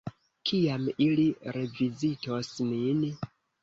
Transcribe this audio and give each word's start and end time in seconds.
Kiam 0.49 0.87
ili 1.07 1.27
revizitos 1.59 2.53
nin? 2.75 3.09